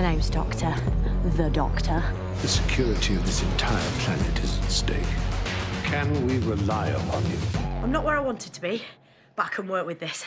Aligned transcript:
The 0.00 0.08
name's 0.08 0.30
Doctor. 0.30 0.74
The 1.36 1.50
Doctor. 1.50 2.02
The 2.40 2.48
security 2.48 3.16
of 3.16 3.26
this 3.26 3.42
entire 3.42 3.90
planet 3.98 4.42
is 4.42 4.58
at 4.58 4.70
stake. 4.70 5.04
Can 5.84 6.26
we 6.26 6.38
rely 6.38 6.86
upon 6.86 7.22
you? 7.30 7.36
I'm 7.82 7.92
not 7.92 8.02
where 8.02 8.16
I 8.16 8.20
wanted 8.20 8.54
to 8.54 8.62
be, 8.62 8.82
but 9.36 9.44
I 9.44 9.48
can 9.50 9.68
work 9.68 9.86
with 9.86 10.00
this. 10.00 10.24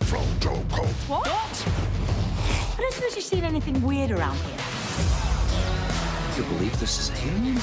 From 0.00 0.24
Joe 0.40 0.60
Colt. 0.72 0.88
What? 1.06 1.22
I 1.24 2.80
don't 2.80 2.92
suppose 2.92 3.14
you've 3.14 3.24
seen 3.24 3.44
anything 3.44 3.80
weird 3.80 4.10
around 4.10 4.36
here. 4.38 4.58
You 6.36 6.42
believe 6.56 6.76
this 6.80 6.98
is 6.98 7.12
alien? 7.22 7.54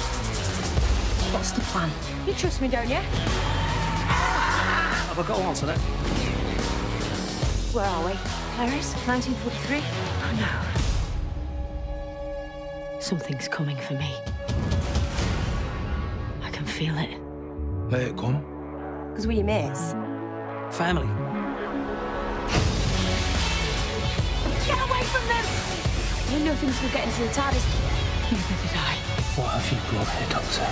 What's 1.33 1.51
the 1.51 1.59
plan? 1.59 1.91
You 2.25 2.33
trust 2.33 2.61
me, 2.61 2.69
don't 2.69 2.87
you? 2.87 2.95
Have 5.05 5.19
I 5.19 5.23
got 5.27 5.35
to 5.35 5.43
answer 5.43 5.65
that? 5.65 5.79
Where 7.73 7.85
are 7.85 8.05
we? 8.05 8.38
Paris, 8.59 8.91
1943? 9.07 9.79
Oh 10.21 10.33
no. 10.35 10.51
Something's 12.99 13.47
coming 13.47 13.77
for 13.77 13.93
me. 13.93 14.13
I 16.43 16.51
can 16.51 16.65
feel 16.65 16.97
it. 16.97 17.17
Let 17.89 18.01
it 18.01 18.17
come. 18.17 18.43
Because 19.11 19.27
we're 19.27 19.37
your 19.37 19.45
mates. 19.45 19.93
Family. 20.75 21.07
Get 24.67 24.79
away 24.89 25.03
from 25.07 25.23
them! 25.29 25.45
You 26.33 26.39
know 26.43 26.53
things 26.55 26.81
will 26.81 26.89
get 26.89 27.07
into 27.07 27.21
the 27.21 27.29
TARDIS. 27.29 27.65
Neither 28.29 28.55
did 28.61 28.75
I. 28.75 28.97
What 29.39 29.51
have 29.55 29.71
you 29.71 29.77
brought 29.89 30.09
here, 30.09 30.27
Doctor? 30.31 30.67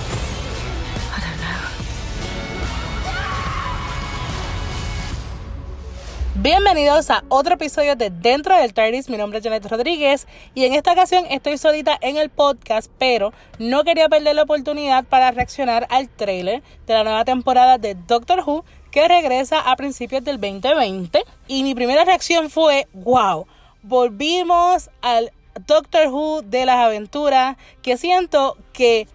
Bienvenidos 6.39 7.09
a 7.09 7.23
otro 7.29 7.55
episodio 7.55 7.95
de 7.95 8.11
Dentro 8.11 8.55
del 8.55 8.71
TARDIS. 8.71 9.09
Mi 9.09 9.17
nombre 9.17 9.39
es 9.39 9.43
Janet 9.43 9.65
Rodríguez 9.65 10.27
y 10.53 10.65
en 10.65 10.73
esta 10.73 10.91
ocasión 10.91 11.25
estoy 11.31 11.57
solita 11.57 11.97
en 11.99 12.17
el 12.17 12.29
podcast, 12.29 12.91
pero 12.99 13.33
no 13.57 13.83
quería 13.83 14.07
perder 14.07 14.35
la 14.35 14.43
oportunidad 14.43 15.03
para 15.03 15.31
reaccionar 15.31 15.87
al 15.89 16.09
trailer 16.09 16.61
de 16.85 16.93
la 16.93 17.03
nueva 17.03 17.25
temporada 17.25 17.79
de 17.79 17.95
Doctor 17.95 18.43
Who 18.45 18.65
que 18.91 19.07
regresa 19.07 19.59
a 19.61 19.75
principios 19.77 20.23
del 20.23 20.39
2020. 20.39 21.23
Y 21.47 21.63
mi 21.63 21.73
primera 21.73 22.05
reacción 22.05 22.51
fue, 22.51 22.87
wow, 22.93 23.47
volvimos 23.81 24.91
al 25.01 25.31
Doctor 25.65 26.09
Who 26.09 26.43
de 26.43 26.67
las 26.67 26.77
aventuras 26.77 27.57
que 27.81 27.97
siento 27.97 28.57
que 28.73 29.07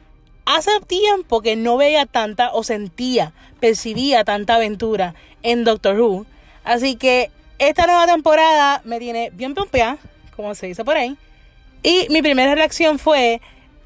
hace 0.45 0.73
tiempo 0.89 1.41
que 1.41 1.55
no 1.55 1.77
veía 1.77 2.05
tanta 2.05 2.51
o 2.53 2.65
sentía, 2.65 3.33
percibía 3.61 4.25
tanta 4.25 4.57
aventura 4.57 5.15
en 5.45 5.63
Doctor 5.63 6.01
Who. 6.01 6.27
Así 6.65 6.97
que 6.97 7.31
esta 7.59 7.87
nueva 7.87 8.07
temporada 8.07 8.83
me 8.85 8.99
tiene 8.99 9.31
bien 9.33 9.55
pompeada, 9.55 9.99
como 10.37 10.55
se 10.55 10.67
dice 10.67 10.85
por 10.85 10.97
ahí. 10.97 11.17
Y 11.83 12.07
mi 12.11 12.23
primera 12.23 12.55
reacción 12.55 12.99
fue, 12.99 13.41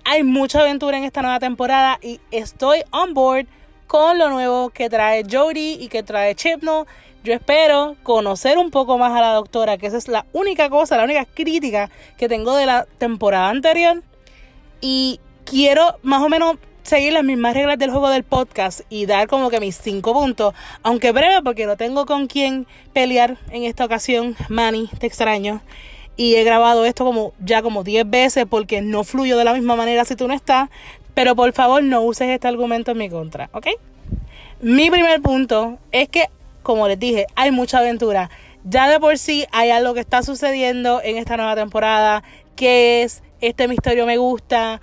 hay 0.05 0.23
mucha 0.23 0.61
aventura 0.61 0.99
en 0.99 1.05
esta 1.05 1.23
nueva 1.23 1.39
temporada 1.41 1.99
y 2.03 2.21
estoy 2.31 2.83
on 2.91 3.15
board 3.15 3.47
con 3.87 4.19
lo 4.19 4.29
nuevo 4.29 4.71
que 4.71 4.91
trae 4.91 5.25
Jodie 5.31 5.79
y 5.81 5.89
que 5.89 6.03
trae 6.03 6.35
Chibnall. 6.35 6.87
Yo 7.25 7.33
espero 7.33 7.97
conocer 8.03 8.59
un 8.59 8.71
poco 8.71 8.99
más 8.99 9.13
a 9.13 9.21
la 9.21 9.33
doctora, 9.33 9.79
que 9.79 9.87
esa 9.87 9.97
es 9.97 10.09
la 10.09 10.27
única 10.33 10.71
cosa, 10.71 10.97
la 10.97 11.05
única 11.05 11.25
crítica 11.25 11.91
que 12.17 12.29
tengo 12.29 12.55
de 12.55 12.67
la 12.67 12.87
temporada 12.99 13.49
anterior. 13.49 14.03
Y 14.81 15.19
quiero 15.45 15.99
más 16.03 16.23
o 16.23 16.29
menos 16.29 16.57
seguir 16.87 17.13
las 17.13 17.25
mismas 17.25 17.55
reglas 17.55 17.79
del 17.79 17.91
juego 17.91 18.09
del 18.11 18.23
podcast 18.23 18.83
y 18.89 19.07
dar 19.07 19.27
como 19.27 19.51
que 19.51 19.59
mis 19.59 19.77
cinco 19.77 20.13
puntos, 20.13 20.55
aunque 20.83 21.11
breve 21.13 21.43
porque 21.43 21.67
no 21.67 21.77
tengo 21.77 22.07
con 22.07 22.29
quién 22.29 22.67
pelear 22.93 23.39
en 23.51 23.65
esta 23.65 23.85
ocasión. 23.85 24.37
Manny, 24.49 24.89
te 24.99 25.07
extraño. 25.07 25.61
Y 26.17 26.37
he 26.37 26.45
grabado 26.45 26.85
esto 26.85 27.05
como 27.05 27.35
ya 27.41 27.61
como 27.61 27.83
10 27.83 28.09
veces 28.09 28.47
porque 28.49 28.81
no 28.81 29.05
fluyo 29.05 29.37
de 29.37 29.45
la 29.45 29.53
misma 29.53 29.77
manera 29.77 30.05
si 30.05 30.17
tú 30.17 30.29
no 30.29 30.35
estás. 30.35 30.71
Pero 31.13 31.35
por 31.35 31.53
favor 31.53 31.83
no 31.83 32.03
uses 32.03 32.29
este 32.29 32.47
argumento 32.47 32.93
en 32.93 32.99
mi 32.99 33.11
contra, 33.11 33.51
¿ok? 33.53 33.67
Mi 34.61 34.91
primer 34.91 35.21
punto 35.21 35.79
es 35.93 36.09
que, 36.09 36.27
como 36.63 36.89
les 36.89 36.99
dije, 36.99 37.27
hay 37.35 37.51
mucha 37.51 37.79
aventura. 37.79 38.31
Ya 38.65 38.89
de 38.89 39.01
por 39.01 39.19
sí 39.19 39.45
hay 39.51 39.71
algo 39.71 39.93
que 39.93 40.01
está 40.01 40.23
sucediendo 40.23 41.01
en 41.03 41.17
esta 41.17 41.37
nueva 41.37 41.57
temporada, 41.57 42.23
que 42.55 43.03
es 43.03 43.23
este 43.41 43.69
misterio 43.69 44.07
me 44.07 44.17
gusta. 44.17 44.81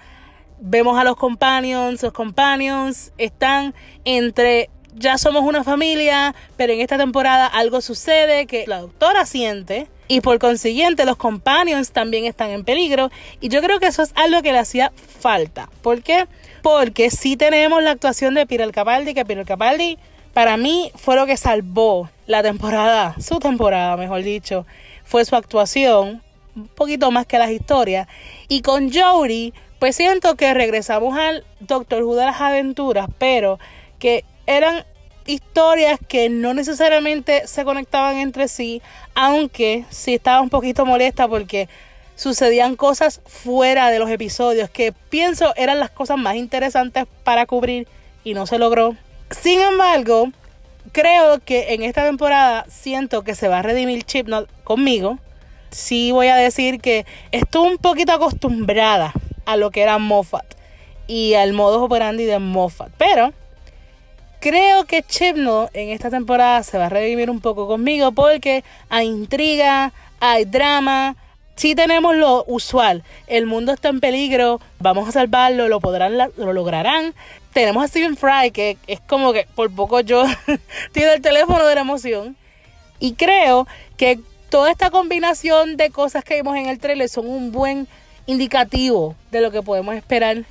Vemos 0.65 0.97
a 0.97 1.03
los 1.03 1.17
companions, 1.17 2.01
los 2.01 2.13
companions 2.13 3.11
están 3.17 3.73
entre 4.05 4.69
ya 4.95 5.17
somos 5.17 5.43
una 5.43 5.65
familia, 5.65 6.33
pero 6.55 6.71
en 6.71 6.79
esta 6.79 6.97
temporada 6.97 7.47
algo 7.47 7.81
sucede 7.81 8.45
que 8.45 8.63
la 8.65 8.79
doctora 8.79 9.25
siente 9.25 9.87
y 10.07 10.21
por 10.21 10.39
consiguiente 10.39 11.03
los 11.03 11.17
companions 11.17 11.91
también 11.91 12.23
están 12.23 12.51
en 12.51 12.63
peligro 12.63 13.11
y 13.41 13.49
yo 13.49 13.61
creo 13.61 13.81
que 13.81 13.87
eso 13.87 14.03
es 14.03 14.13
algo 14.15 14.41
que 14.41 14.53
le 14.53 14.59
hacía 14.59 14.93
falta. 15.19 15.67
¿Por 15.81 16.01
qué? 16.01 16.27
Porque 16.61 17.09
sí 17.09 17.35
tenemos 17.35 17.83
la 17.83 17.91
actuación 17.91 18.33
de 18.33 18.45
Peter 18.45 18.71
Capaldi, 18.71 19.13
que 19.13 19.25
Peter 19.25 19.45
Capaldi 19.45 19.97
para 20.33 20.55
mí 20.55 20.93
fue 20.95 21.17
lo 21.17 21.25
que 21.25 21.35
salvó 21.35 22.09
la 22.25 22.41
temporada, 22.41 23.15
su 23.19 23.39
temporada, 23.39 23.97
mejor 23.97 24.23
dicho, 24.23 24.65
fue 25.03 25.25
su 25.25 25.35
actuación, 25.35 26.23
un 26.55 26.67
poquito 26.69 27.11
más 27.11 27.25
que 27.25 27.37
las 27.37 27.51
historias. 27.51 28.07
Y 28.47 28.61
con 28.61 28.91
Jodie, 28.93 29.53
pues 29.83 29.97
siento 29.97 30.35
que 30.35 30.53
regresamos 30.53 31.17
al 31.17 31.43
Doctor 31.59 32.03
Who 32.03 32.15
de 32.15 32.25
las 32.25 32.39
aventuras, 32.39 33.09
pero 33.17 33.59
que 33.99 34.23
eran 34.45 34.85
historias 35.25 35.99
que 36.07 36.29
no 36.29 36.53
necesariamente 36.53 37.47
se 37.47 37.65
conectaban 37.65 38.15
entre 38.15 38.47
sí, 38.47 38.81
aunque 39.13 39.83
sí 39.89 40.13
estaba 40.13 40.39
un 40.39 40.49
poquito 40.49 40.85
molesta 40.85 41.27
porque 41.27 41.67
sucedían 42.15 42.77
cosas 42.77 43.19
fuera 43.25 43.89
de 43.89 43.99
los 43.99 44.09
episodios 44.09 44.69
que 44.69 44.93
pienso 44.93 45.53
eran 45.57 45.81
las 45.81 45.89
cosas 45.89 46.17
más 46.17 46.37
interesantes 46.37 47.03
para 47.25 47.45
cubrir 47.45 47.85
y 48.23 48.35
no 48.35 48.47
se 48.47 48.59
logró. 48.59 48.95
Sin 49.31 49.59
embargo, 49.59 50.29
creo 50.93 51.41
que 51.43 51.73
en 51.73 51.83
esta 51.83 52.05
temporada 52.05 52.65
siento 52.69 53.23
que 53.23 53.35
se 53.35 53.49
va 53.49 53.59
a 53.59 53.63
redimir 53.63 54.05
Chipnot 54.05 54.49
conmigo. 54.63 55.19
Sí 55.71 56.13
voy 56.13 56.27
a 56.27 56.37
decir 56.37 56.79
que 56.79 57.05
estuve 57.33 57.67
un 57.67 57.77
poquito 57.79 58.13
acostumbrada 58.13 59.11
a 59.45 59.57
lo 59.57 59.71
que 59.71 59.81
era 59.81 59.97
Moffat 59.97 60.55
y 61.07 61.33
al 61.33 61.53
modo 61.53 61.83
operandi 61.83 62.25
de 62.25 62.39
Moffat, 62.39 62.91
pero 62.97 63.33
creo 64.39 64.85
que 64.85 65.03
Chibnall 65.03 65.69
en 65.73 65.89
esta 65.89 66.09
temporada 66.09 66.63
se 66.63 66.77
va 66.77 66.87
a 66.87 66.89
redimir 66.89 67.29
un 67.29 67.41
poco 67.41 67.67
conmigo 67.67 68.11
porque 68.11 68.63
hay 68.89 69.07
intriga, 69.07 69.93
hay 70.19 70.45
drama. 70.45 71.15
Sí 71.55 71.75
tenemos 71.75 72.15
lo 72.15 72.43
usual, 72.47 73.03
el 73.27 73.45
mundo 73.45 73.73
está 73.73 73.89
en 73.89 73.99
peligro, 73.99 74.59
vamos 74.79 75.07
a 75.07 75.11
salvarlo, 75.11 75.67
lo 75.67 75.79
podrán, 75.79 76.17
lo 76.17 76.51
lograrán. 76.51 77.13
Tenemos 77.53 77.83
a 77.83 77.87
Stephen 77.87 78.17
Fry 78.17 78.51
que 78.51 78.77
es 78.87 78.99
como 79.01 79.33
que 79.33 79.47
por 79.53 79.73
poco 79.73 79.99
yo 79.99 80.25
tiro 80.93 81.11
el 81.11 81.21
teléfono 81.21 81.67
de 81.67 81.75
la 81.75 81.81
emoción. 81.81 82.35
Y 82.99 83.13
creo 83.13 83.67
que 83.97 84.19
toda 84.49 84.71
esta 84.71 84.89
combinación 84.89 85.77
de 85.77 85.89
cosas 85.89 86.23
que 86.23 86.35
vimos 86.35 86.55
en 86.57 86.67
el 86.67 86.79
trailer 86.79 87.09
son 87.09 87.27
un 87.27 87.51
buen 87.51 87.87
indicativo 88.25 89.15
de 89.31 89.41
lo 89.41 89.51
que 89.51 89.61
podemos 89.61 89.95
esperar 89.95 90.45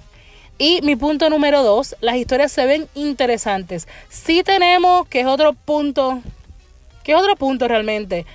y 0.59 0.81
mi 0.83 0.95
punto 0.97 1.29
número 1.29 1.65
dos, 1.65 1.97
las 2.01 2.15
historias 2.15 2.53
se 2.53 2.67
ven 2.67 2.87
interesantes. 2.95 3.89
Sí 4.09 4.45
tenemos, 4.45 5.09
que 5.09 5.19
es 5.19 5.27
otro 5.27 5.55
punto, 5.55 6.21
que 7.03 7.13
es 7.13 7.19
otro 7.19 7.35
punto 7.35 7.67
realmente. 7.67 8.27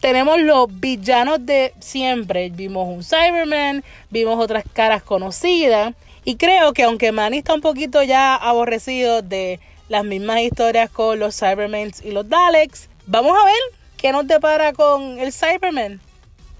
Tenemos 0.00 0.38
los 0.40 0.66
villanos 0.68 1.46
de 1.46 1.72
siempre. 1.80 2.50
Vimos 2.50 2.86
un 2.86 3.02
Cyberman, 3.02 3.82
vimos 4.10 4.38
otras 4.38 4.64
caras 4.74 5.02
conocidas. 5.02 5.94
Y 6.26 6.36
creo 6.36 6.74
que 6.74 6.82
aunque 6.82 7.12
Manny 7.12 7.38
está 7.38 7.54
un 7.54 7.62
poquito 7.62 8.02
ya 8.02 8.34
aborrecido 8.34 9.22
de 9.22 9.58
las 9.88 10.04
mismas 10.04 10.40
historias 10.40 10.90
con 10.90 11.18
los 11.18 11.34
Cybermen 11.34 11.92
y 12.02 12.10
los 12.10 12.28
Daleks, 12.28 12.90
vamos 13.06 13.32
a 13.40 13.44
ver 13.46 13.80
qué 13.96 14.12
nos 14.12 14.26
depara 14.26 14.74
con 14.74 15.18
el 15.18 15.32
Cyberman. 15.32 16.00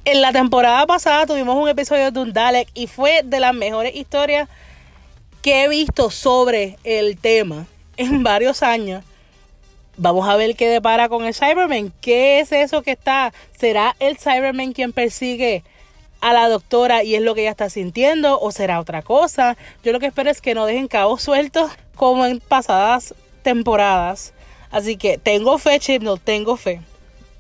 En 0.06 0.20
la 0.20 0.32
temporada 0.32 0.86
pasada 0.86 1.24
tuvimos 1.24 1.56
un 1.56 1.66
episodio 1.66 2.10
de 2.10 2.20
un 2.20 2.34
Dalek 2.34 2.68
y 2.74 2.88
fue 2.88 3.22
de 3.24 3.40
las 3.40 3.54
mejores 3.54 3.96
historias 3.96 4.50
que 5.40 5.64
he 5.64 5.68
visto 5.68 6.10
sobre 6.10 6.76
el 6.84 7.16
tema 7.16 7.66
en 7.96 8.22
varios 8.22 8.62
años. 8.62 9.02
Vamos 9.96 10.28
a 10.28 10.36
ver 10.36 10.56
qué 10.56 10.68
depara 10.68 11.08
con 11.08 11.24
el 11.24 11.32
Cyberman. 11.32 11.90
¿Qué 12.02 12.40
es 12.40 12.52
eso 12.52 12.82
que 12.82 12.90
está? 12.90 13.32
¿Será 13.56 13.96
el 13.98 14.18
Cyberman 14.18 14.74
quien 14.74 14.92
persigue 14.92 15.64
a 16.20 16.34
la 16.34 16.50
doctora 16.50 17.02
y 17.02 17.14
es 17.14 17.22
lo 17.22 17.34
que 17.34 17.40
ella 17.40 17.52
está 17.52 17.70
sintiendo? 17.70 18.38
¿O 18.38 18.52
será 18.52 18.80
otra 18.80 19.00
cosa? 19.00 19.56
Yo 19.84 19.92
lo 19.92 20.00
que 20.00 20.06
espero 20.06 20.30
es 20.30 20.42
que 20.42 20.54
no 20.54 20.66
dejen 20.66 20.86
cabos 20.86 21.22
sueltos 21.22 21.70
como 21.96 22.26
en 22.26 22.40
pasadas 22.40 23.14
temporadas. 23.42 24.34
Así 24.70 24.98
que 24.98 25.16
tengo 25.16 25.56
fe, 25.56 25.78
Chip, 25.80 26.02
no 26.02 26.18
tengo 26.18 26.58
fe. 26.58 26.82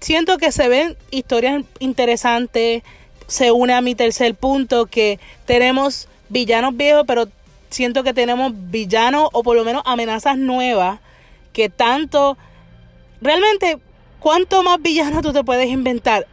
Siento 0.04 0.36
que 0.36 0.52
se 0.52 0.68
ven 0.68 0.98
historias 1.10 1.64
interesantes. 1.78 2.82
Se 3.26 3.52
une 3.52 3.72
a 3.72 3.80
mi 3.80 3.94
tercer 3.94 4.34
punto 4.34 4.84
que 4.84 5.18
tenemos 5.46 6.08
villanos 6.28 6.76
viejos, 6.76 7.04
pero 7.06 7.26
siento 7.70 8.04
que 8.04 8.12
tenemos 8.12 8.52
villanos 8.54 9.30
o 9.32 9.42
por 9.42 9.56
lo 9.56 9.64
menos 9.64 9.82
amenazas 9.86 10.36
nuevas 10.36 11.00
que 11.54 11.70
tanto... 11.70 12.36
Realmente, 13.22 13.78
¿cuánto 14.20 14.62
más 14.62 14.82
villanos 14.82 15.22
tú 15.22 15.32
te 15.32 15.42
puedes 15.42 15.70
inventar? 15.70 16.26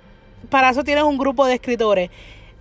para 0.50 0.72
eso 0.72 0.84
tienes 0.84 1.06
un 1.06 1.18
grupo 1.18 1.46
de 1.46 1.54
escritores. 1.54 2.10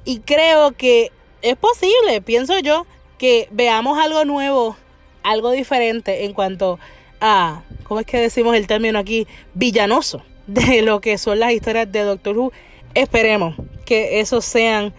Y 0.04 0.20
creo 0.20 0.76
que 0.76 1.10
es 1.42 1.56
posible, 1.56 2.22
pienso 2.24 2.56
yo, 2.60 2.86
que 3.18 3.48
veamos 3.50 3.98
algo 3.98 4.24
nuevo, 4.24 4.76
algo 5.24 5.50
diferente 5.50 6.24
en 6.24 6.34
cuanto 6.34 6.78
a, 7.20 7.62
¿cómo 7.82 7.98
es 7.98 8.06
que 8.06 8.18
decimos 8.18 8.54
el 8.54 8.68
término 8.68 9.00
aquí? 9.00 9.26
Villanoso 9.54 10.22
de 10.54 10.82
lo 10.82 11.00
que 11.00 11.16
son 11.16 11.38
las 11.38 11.52
historias 11.52 11.90
de 11.90 12.02
Doctor 12.02 12.36
Who. 12.36 12.52
Esperemos 12.94 13.54
que 13.84 14.20
esos 14.20 14.44
sean, 14.44 14.92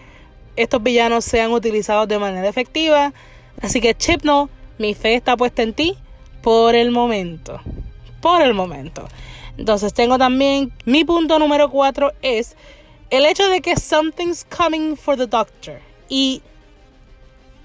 estos 0.56 0.82
villanos 0.82 1.26
sean 1.26 1.52
utilizados 1.52 2.08
de 2.08 2.18
manera 2.20 2.48
efectiva. 2.48 3.14
Así 3.62 3.82
que 3.82 3.94
Chipno, 3.94 4.50
mi 4.78 4.94
fe 4.94 5.16
está 5.16 5.36
puesta 5.36 5.62
en 5.62 5.74
ti 5.74 5.98
por 6.42 6.76
el 6.76 6.92
momento. 6.92 7.60
Por 8.22 8.42
el 8.42 8.54
momento. 8.54 9.08
Entonces 9.58 9.94
tengo 9.94 10.18
también 10.18 10.72
mi 10.86 11.04
punto 11.04 11.38
número 11.38 11.70
4 11.70 12.14
es 12.22 12.56
el 13.10 13.26
hecho 13.26 13.50
de 13.50 13.62
que 13.62 13.76
something's 13.76 14.46
coming 14.46 14.96
for 14.96 15.18
the 15.18 15.28
doctor. 15.28 15.80
Y 16.08 16.42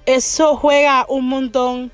eso 0.06 0.56
juega 0.56 1.06
un 1.08 1.28
montón 1.28 1.92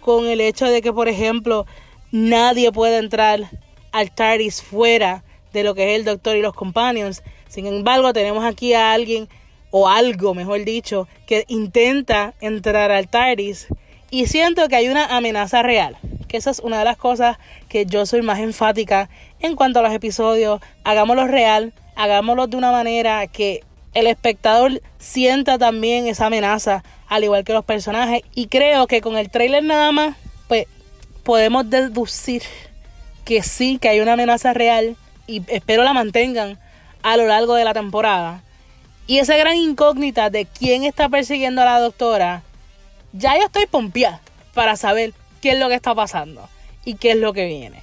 con 0.00 0.26
el 0.26 0.40
hecho 0.40 0.66
de 0.66 0.80
que, 0.80 0.92
por 0.92 1.08
ejemplo, 1.08 1.66
nadie 2.10 2.72
puede 2.72 2.98
entrar 2.98 3.50
al 3.92 4.10
TARDIS 4.10 4.62
fuera 4.62 5.23
de 5.54 5.64
lo 5.64 5.74
que 5.74 5.94
es 5.94 5.98
el 5.98 6.04
doctor 6.04 6.36
y 6.36 6.42
los 6.42 6.52
companions. 6.52 7.22
Sin 7.48 7.66
embargo, 7.66 8.12
tenemos 8.12 8.44
aquí 8.44 8.74
a 8.74 8.92
alguien, 8.92 9.28
o 9.70 9.88
algo, 9.88 10.34
mejor 10.34 10.62
dicho, 10.64 11.08
que 11.26 11.44
intenta 11.48 12.34
entrar 12.40 12.90
al 12.90 13.08
TARDIS. 13.08 13.68
Y 14.10 14.26
siento 14.26 14.68
que 14.68 14.76
hay 14.76 14.88
una 14.88 15.06
amenaza 15.16 15.62
real. 15.62 15.96
Que 16.28 16.36
esa 16.36 16.50
es 16.50 16.60
una 16.60 16.80
de 16.80 16.84
las 16.84 16.96
cosas 16.96 17.38
que 17.68 17.86
yo 17.86 18.04
soy 18.04 18.22
más 18.22 18.40
enfática 18.40 19.08
en 19.40 19.56
cuanto 19.56 19.78
a 19.78 19.82
los 19.82 19.92
episodios. 19.92 20.60
Hagámoslo 20.84 21.26
real, 21.26 21.72
hagámoslo 21.96 22.46
de 22.46 22.56
una 22.56 22.70
manera 22.70 23.26
que 23.26 23.62
el 23.94 24.06
espectador 24.06 24.82
sienta 24.98 25.58
también 25.58 26.06
esa 26.06 26.26
amenaza, 26.26 26.84
al 27.08 27.24
igual 27.24 27.44
que 27.44 27.52
los 27.52 27.64
personajes. 27.64 28.22
Y 28.34 28.48
creo 28.48 28.86
que 28.86 29.00
con 29.00 29.16
el 29.16 29.30
trailer 29.30 29.62
nada 29.62 29.92
más, 29.92 30.16
pues 30.48 30.66
podemos 31.22 31.68
deducir 31.70 32.42
que 33.24 33.42
sí, 33.42 33.78
que 33.80 33.88
hay 33.88 34.00
una 34.00 34.12
amenaza 34.12 34.52
real 34.52 34.96
y 35.26 35.42
espero 35.48 35.82
la 35.84 35.92
mantengan 35.92 36.58
a 37.02 37.16
lo 37.16 37.26
largo 37.26 37.54
de 37.54 37.64
la 37.64 37.74
temporada. 37.74 38.42
Y 39.06 39.18
esa 39.18 39.36
gran 39.36 39.56
incógnita 39.56 40.30
de 40.30 40.46
quién 40.46 40.84
está 40.84 41.08
persiguiendo 41.08 41.62
a 41.62 41.66
la 41.66 41.80
doctora, 41.80 42.42
ya 43.12 43.36
yo 43.36 43.44
estoy 43.44 43.66
pompeada 43.66 44.20
para 44.54 44.76
saber 44.76 45.12
qué 45.42 45.50
es 45.52 45.58
lo 45.58 45.68
que 45.68 45.74
está 45.74 45.94
pasando 45.94 46.48
y 46.84 46.94
qué 46.94 47.10
es 47.12 47.16
lo 47.16 47.32
que 47.32 47.46
viene. 47.46 47.82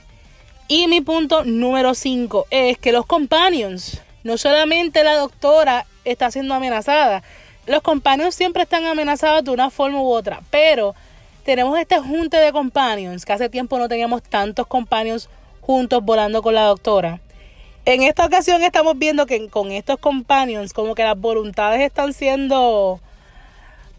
Y 0.67 0.87
mi 0.87 1.01
punto 1.01 1.43
número 1.43 1.93
5 1.93 2.47
es 2.49 2.77
que 2.77 2.91
los 2.91 3.05
companions, 3.05 4.01
no 4.23 4.37
solamente 4.37 5.03
la 5.03 5.15
doctora 5.15 5.85
está 6.05 6.31
siendo 6.31 6.53
amenazada, 6.53 7.23
los 7.67 7.81
companions 7.81 8.33
siempre 8.33 8.63
están 8.63 8.85
amenazados 8.85 9.43
de 9.43 9.51
una 9.51 9.69
forma 9.69 10.01
u 10.01 10.09
otra, 10.09 10.41
pero 10.49 10.95
tenemos 11.43 11.77
este 11.77 11.99
junte 11.99 12.37
de 12.37 12.51
companions, 12.51 13.25
que 13.25 13.33
hace 13.33 13.49
tiempo 13.49 13.77
no 13.77 13.87
teníamos 13.87 14.23
tantos 14.23 14.65
companions 14.65 15.29
juntos 15.59 16.03
volando 16.03 16.41
con 16.41 16.55
la 16.55 16.63
doctora. 16.63 17.19
En 17.83 18.03
esta 18.03 18.25
ocasión 18.25 18.61
estamos 18.61 18.97
viendo 18.99 19.25
que 19.25 19.49
con 19.49 19.71
estos 19.71 19.97
companions 19.97 20.71
como 20.71 20.93
que 20.93 21.03
las 21.03 21.19
voluntades 21.19 21.81
están 21.81 22.13
siendo 22.13 22.99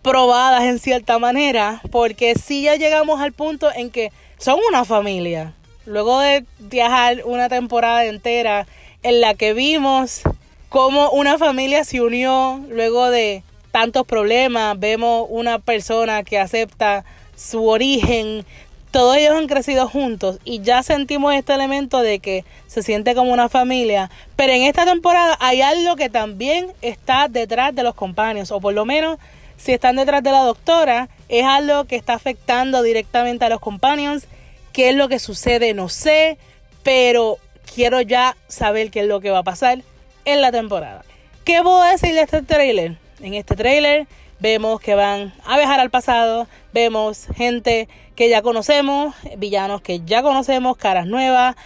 probadas 0.02 0.62
en 0.64 0.78
cierta 0.78 1.18
manera, 1.18 1.82
porque 1.90 2.36
si 2.36 2.62
ya 2.62 2.76
llegamos 2.76 3.20
al 3.20 3.32
punto 3.32 3.70
en 3.74 3.90
que 3.90 4.12
son 4.38 4.60
una 4.68 4.84
familia. 4.84 5.54
Luego 5.84 6.20
de 6.20 6.44
viajar 6.60 7.22
una 7.24 7.48
temporada 7.48 8.04
entera 8.04 8.68
en 9.02 9.20
la 9.20 9.34
que 9.34 9.52
vimos 9.52 10.22
cómo 10.68 11.10
una 11.10 11.36
familia 11.36 11.82
se 11.82 12.00
unió 12.00 12.60
luego 12.68 13.10
de 13.10 13.42
tantos 13.72 14.06
problemas, 14.06 14.78
vemos 14.78 15.26
una 15.28 15.58
persona 15.58 16.22
que 16.22 16.38
acepta 16.38 17.04
su 17.34 17.66
origen, 17.66 18.44
todos 18.92 19.16
ellos 19.16 19.34
han 19.34 19.48
crecido 19.48 19.88
juntos 19.88 20.38
y 20.44 20.60
ya 20.60 20.82
sentimos 20.82 21.34
este 21.34 21.54
elemento 21.54 22.02
de 22.02 22.18
que 22.20 22.44
se 22.68 22.82
siente 22.82 23.14
como 23.14 23.32
una 23.32 23.48
familia. 23.48 24.10
Pero 24.36 24.52
en 24.52 24.62
esta 24.62 24.84
temporada 24.84 25.36
hay 25.40 25.62
algo 25.62 25.96
que 25.96 26.10
también 26.10 26.72
está 26.82 27.26
detrás 27.28 27.74
de 27.74 27.82
los 27.82 27.94
compañeros, 27.94 28.52
o 28.52 28.60
por 28.60 28.74
lo 28.74 28.84
menos 28.84 29.18
si 29.56 29.72
están 29.72 29.96
detrás 29.96 30.22
de 30.22 30.30
la 30.30 30.42
doctora, 30.42 31.08
es 31.28 31.44
algo 31.44 31.86
que 31.86 31.96
está 31.96 32.14
afectando 32.14 32.82
directamente 32.82 33.46
a 33.46 33.48
los 33.48 33.60
compañeros. 33.60 34.24
¿Qué 34.72 34.90
es 34.90 34.94
lo 34.94 35.08
que 35.08 35.18
sucede? 35.18 35.72
No 35.72 35.88
sé, 35.88 36.36
pero 36.82 37.38
quiero 37.74 38.02
ya 38.02 38.36
saber 38.46 38.90
qué 38.90 39.00
es 39.00 39.06
lo 39.06 39.20
que 39.20 39.30
va 39.30 39.38
a 39.38 39.42
pasar 39.42 39.82
en 40.26 40.40
la 40.42 40.52
temporada. 40.52 41.04
¿Qué 41.44 41.62
puedo 41.62 41.82
decir 41.82 42.12
de 42.12 42.22
este 42.22 42.42
trailer? 42.42 42.96
En 43.22 43.34
este 43.34 43.56
trailer 43.56 44.06
vemos 44.38 44.80
que 44.80 44.94
van 44.94 45.32
a 45.46 45.56
viajar 45.56 45.80
al 45.80 45.90
pasado, 45.90 46.46
vemos 46.74 47.26
gente 47.34 47.88
que 48.14 48.28
ya 48.28 48.42
conocemos, 48.42 49.14
villanos 49.36 49.80
que 49.80 50.00
ya 50.00 50.22
conocemos, 50.22 50.76
caras 50.76 51.06
nuevas. 51.06 51.56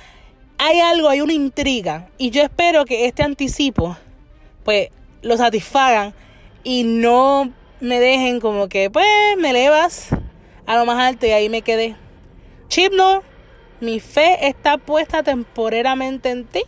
Hay 0.59 0.81
algo, 0.81 1.09
hay 1.09 1.21
una 1.21 1.33
intriga 1.33 2.09
y 2.19 2.31
yo 2.31 2.43
espero 2.43 2.85
que 2.85 3.07
este 3.07 3.23
anticipo 3.23 3.97
pues 4.65 4.89
lo 5.23 5.37
satisfagan 5.37 6.15
y 6.65 6.85
no 6.85 7.53
me 7.81 8.01
dejen 8.01 8.41
como 8.41 8.69
que 8.69 8.91
pues 8.91 9.07
me 9.39 9.51
elevas 9.51 10.09
a 10.67 10.77
lo 10.77 10.87
más 10.87 10.99
alto 10.99 11.27
y 11.27 11.31
ahí 11.31 11.49
me 11.49 11.63
quedé. 11.63 11.97
Chipno, 12.69 13.23
mi 13.81 14.01
fe 14.01 14.49
está 14.49 14.79
puesta 14.79 15.23
temporeramente 15.23 16.31
en 16.31 16.45
ti. 16.45 16.63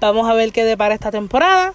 Vamos 0.00 0.28
a 0.28 0.34
ver 0.34 0.52
qué 0.52 0.64
depara 0.64 0.94
esta 0.94 1.10
temporada. 1.10 1.74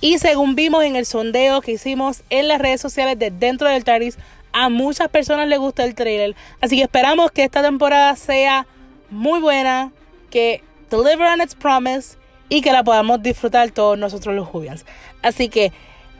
Y 0.00 0.18
según 0.18 0.54
vimos 0.54 0.84
en 0.84 0.96
el 0.96 1.06
sondeo 1.06 1.62
que 1.62 1.72
hicimos 1.72 2.24
en 2.28 2.48
las 2.48 2.60
redes 2.60 2.80
sociales 2.80 3.18
de 3.18 3.30
dentro 3.30 3.68
del 3.68 3.84
TARDIS, 3.84 4.18
a 4.54 4.68
muchas 4.68 5.08
personas 5.08 5.48
les 5.48 5.58
gusta 5.58 5.84
el 5.84 5.94
trailer. 5.94 6.34
Así 6.62 6.76
que 6.76 6.84
esperamos 6.84 7.32
que 7.32 7.42
esta 7.42 7.60
temporada 7.60 8.16
sea 8.16 8.66
muy 9.10 9.40
buena, 9.40 9.92
que 10.30 10.62
deliver 10.90 11.26
on 11.26 11.42
its 11.42 11.54
promise 11.54 12.16
y 12.48 12.62
que 12.62 12.72
la 12.72 12.84
podamos 12.84 13.20
disfrutar 13.22 13.70
todos 13.72 13.98
nosotros 13.98 14.34
los 14.34 14.48
Jubians. 14.48 14.86
Así 15.22 15.48
que 15.48 15.72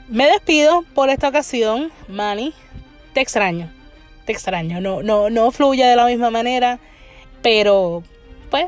me 0.08 0.26
despido 0.26 0.84
por 0.94 1.08
esta 1.08 1.28
ocasión, 1.28 1.92
Manny. 2.08 2.52
Te 3.14 3.20
extraño, 3.20 3.70
te 4.26 4.32
extraño. 4.32 4.81
No, 4.81 5.02
no, 5.02 5.31
no 5.31 5.50
fluye 5.52 5.86
de 5.86 5.94
la 5.94 6.06
misma 6.06 6.31
manera, 6.31 6.81
pero 7.40 8.02
pues 8.50 8.66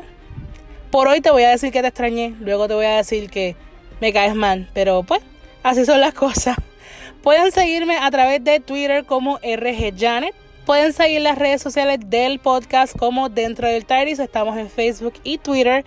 por 0.91 1.09
hoy 1.09 1.19
te 1.19 1.29
voy 1.29 1.43
a 1.43 1.49
decir 1.49 1.73
que 1.73 1.81
te 1.81 1.89
extrañé. 1.89 2.35
Luego 2.39 2.69
te 2.69 2.73
voy 2.73 2.85
a 2.85 2.95
decir 2.95 3.29
que 3.29 3.57
me 3.99 4.13
caes 4.13 4.33
mal. 4.33 4.69
Pero 4.73 5.03
pues, 5.03 5.21
así 5.61 5.83
son 5.83 5.99
las 5.99 6.13
cosas. 6.13 6.55
Pueden 7.27 7.51
seguirme 7.51 7.97
a 7.97 8.09
través 8.09 8.41
de 8.41 8.61
Twitter 8.61 9.03
como 9.03 9.37
RGJanet. 9.39 10.33
Pueden 10.65 10.93
seguir 10.93 11.19
las 11.19 11.37
redes 11.37 11.61
sociales 11.61 11.99
del 12.05 12.39
podcast 12.39 12.97
como 12.97 13.27
Dentro 13.27 13.67
del 13.67 13.85
TARDIS. 13.85 14.19
Estamos 14.19 14.55
en 14.55 14.69
Facebook 14.69 15.15
y 15.25 15.37
Twitter. 15.37 15.83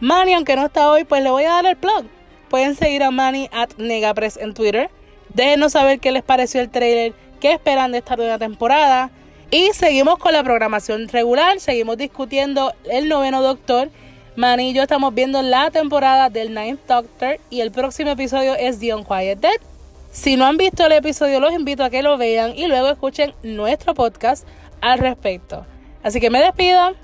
Manny, 0.00 0.34
aunque 0.34 0.56
no 0.56 0.66
está 0.66 0.90
hoy, 0.90 1.04
pues 1.04 1.22
le 1.22 1.30
voy 1.30 1.44
a 1.44 1.52
dar 1.52 1.66
el 1.66 1.76
plug. 1.76 2.06
Pueden 2.48 2.74
seguir 2.74 3.04
a 3.04 3.12
Manny 3.12 3.48
at 3.52 3.68
Negapress 3.78 4.36
en 4.36 4.52
Twitter. 4.52 4.90
Déjenos 5.32 5.74
saber 5.74 6.00
qué 6.00 6.10
les 6.10 6.24
pareció 6.24 6.60
el 6.60 6.70
trailer, 6.70 7.12
qué 7.38 7.52
esperan 7.52 7.92
de 7.92 7.98
esta 7.98 8.16
nueva 8.16 8.38
temporada. 8.38 9.10
Y 9.52 9.70
seguimos 9.74 10.18
con 10.18 10.32
la 10.32 10.42
programación 10.42 11.06
regular. 11.06 11.60
Seguimos 11.60 11.98
discutiendo 11.98 12.74
el 12.90 13.08
noveno 13.08 13.42
Doctor 13.42 13.90
Manny 14.34 14.70
y 14.70 14.72
yo 14.72 14.82
estamos 14.82 15.14
viendo 15.14 15.40
la 15.40 15.70
temporada 15.70 16.30
del 16.30 16.52
Ninth 16.52 16.80
Doctor 16.88 17.38
y 17.48 17.60
el 17.60 17.70
próximo 17.70 18.10
episodio 18.10 18.56
es 18.56 18.80
The 18.80 18.92
Unquiet 18.92 19.38
Dead. 19.38 19.69
Si 20.10 20.36
no 20.36 20.44
han 20.44 20.56
visto 20.56 20.84
el 20.84 20.92
episodio, 20.92 21.38
los 21.38 21.52
invito 21.52 21.84
a 21.84 21.90
que 21.90 22.02
lo 22.02 22.18
vean 22.18 22.56
y 22.56 22.66
luego 22.66 22.88
escuchen 22.88 23.32
nuestro 23.44 23.94
podcast 23.94 24.46
al 24.80 24.98
respecto. 24.98 25.64
Así 26.02 26.18
que 26.18 26.30
me 26.30 26.40
despido 26.40 26.94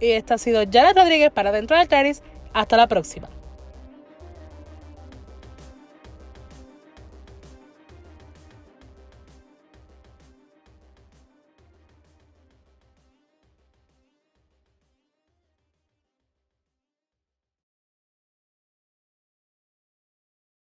y 0.00 0.10
esta 0.10 0.34
ha 0.34 0.38
sido 0.38 0.64
Janet 0.70 0.96
Rodríguez 0.96 1.30
para 1.30 1.52
Dentro 1.52 1.78
del 1.78 1.86
Taris. 1.86 2.22
Hasta 2.52 2.76
la 2.76 2.88
próxima. 2.88 3.28